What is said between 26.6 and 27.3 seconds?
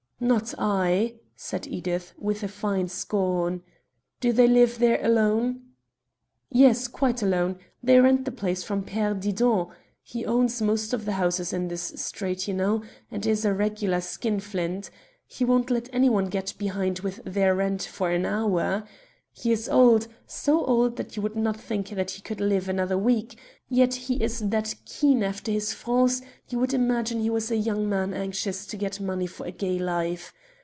imagine he